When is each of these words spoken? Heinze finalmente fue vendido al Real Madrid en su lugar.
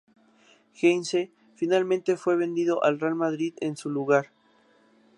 Heinze 0.73 1.29
finalmente 1.53 2.17
fue 2.17 2.35
vendido 2.35 2.83
al 2.83 2.99
Real 2.99 3.13
Madrid 3.13 3.53
en 3.61 3.77
su 3.77 3.91
lugar. 3.91 4.31